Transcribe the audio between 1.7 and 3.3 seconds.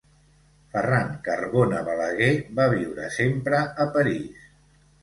Balaguer va viure